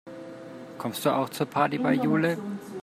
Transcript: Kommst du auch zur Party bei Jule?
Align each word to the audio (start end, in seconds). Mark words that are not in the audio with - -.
Kommst 0.79 1.05
du 1.05 1.11
auch 1.11 1.29
zur 1.29 1.45
Party 1.45 1.77
bei 1.77 1.93
Jule? 1.93 2.35